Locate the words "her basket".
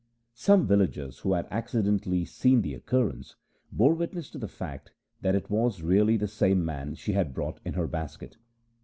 7.75-8.37